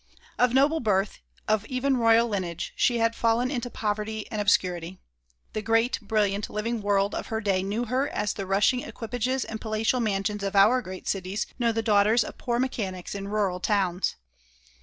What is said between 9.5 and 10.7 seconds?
palatial mansions of